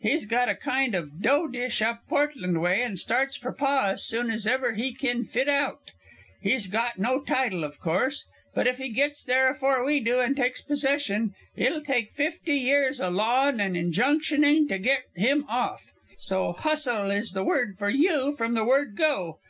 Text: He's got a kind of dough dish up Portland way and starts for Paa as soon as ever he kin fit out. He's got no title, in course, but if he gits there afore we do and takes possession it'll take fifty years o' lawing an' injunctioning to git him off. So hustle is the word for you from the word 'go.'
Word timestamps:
He's 0.00 0.24
got 0.24 0.48
a 0.48 0.54
kind 0.54 0.94
of 0.94 1.20
dough 1.20 1.48
dish 1.48 1.82
up 1.82 2.00
Portland 2.08 2.62
way 2.62 2.80
and 2.82 2.98
starts 2.98 3.36
for 3.36 3.52
Paa 3.52 3.90
as 3.90 4.06
soon 4.06 4.30
as 4.30 4.46
ever 4.46 4.72
he 4.72 4.94
kin 4.94 5.26
fit 5.26 5.50
out. 5.50 5.90
He's 6.40 6.66
got 6.66 6.98
no 6.98 7.20
title, 7.20 7.62
in 7.62 7.70
course, 7.72 8.24
but 8.54 8.66
if 8.66 8.78
he 8.78 8.88
gits 8.88 9.22
there 9.22 9.50
afore 9.50 9.84
we 9.84 10.00
do 10.00 10.18
and 10.18 10.34
takes 10.34 10.62
possession 10.62 11.34
it'll 11.54 11.84
take 11.84 12.10
fifty 12.10 12.56
years 12.56 13.02
o' 13.02 13.10
lawing 13.10 13.60
an' 13.60 13.76
injunctioning 13.76 14.66
to 14.68 14.78
git 14.78 15.02
him 15.14 15.44
off. 15.46 15.92
So 16.16 16.52
hustle 16.54 17.10
is 17.10 17.32
the 17.32 17.44
word 17.44 17.76
for 17.78 17.90
you 17.90 18.32
from 18.34 18.54
the 18.54 18.64
word 18.64 18.96
'go.' 18.96 19.40